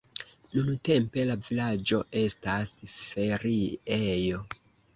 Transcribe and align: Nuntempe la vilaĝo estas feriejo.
Nuntempe 0.53 1.25
la 1.31 1.35
vilaĝo 1.49 2.01
estas 2.23 2.73
feriejo. 2.97 4.45